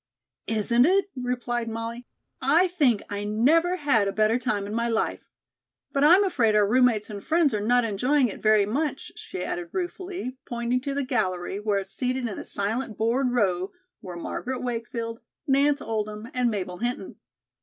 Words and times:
"Isn't 0.47 0.87
it?" 0.87 1.11
replied 1.15 1.69
Molly. 1.69 2.07
"I 2.41 2.69
think 2.69 3.03
I 3.07 3.23
never 3.23 3.75
had 3.75 4.07
a 4.07 4.11
better 4.11 4.39
time 4.39 4.65
in 4.65 4.73
my 4.73 4.89
life. 4.89 5.29
But 5.91 6.03
I'm 6.03 6.23
afraid 6.23 6.55
our 6.55 6.67
roommates 6.67 7.11
and 7.11 7.23
friends 7.23 7.53
are 7.53 7.61
not 7.61 7.83
enjoying 7.83 8.27
it 8.27 8.41
very 8.41 8.65
much," 8.65 9.11
she 9.15 9.43
added 9.43 9.69
ruefully, 9.73 10.39
pointing 10.49 10.81
to 10.81 10.95
the 10.95 11.03
gallery, 11.05 11.59
where 11.59 11.85
seated 11.85 12.27
in 12.27 12.39
a 12.39 12.45
silent 12.45 12.97
bored 12.97 13.29
row 13.31 13.73
were 14.01 14.17
Margaret 14.17 14.63
Wakefield, 14.63 15.21
Nance 15.45 15.81
Oldham 15.81 16.27
and 16.33 16.49
Mabel 16.49 16.79
Hinton. 16.79 17.17